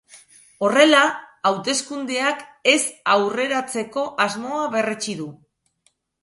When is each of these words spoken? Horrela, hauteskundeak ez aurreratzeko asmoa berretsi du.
Horrela, 0.67 1.01
hauteskundeak 1.49 2.41
ez 2.73 2.79
aurreratzeko 3.17 4.07
asmoa 4.27 4.65
berretsi 4.79 5.17
du. 5.21 5.29